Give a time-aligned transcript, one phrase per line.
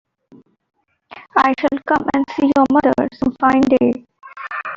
[1.37, 4.07] I shall come and see your mother some fine day.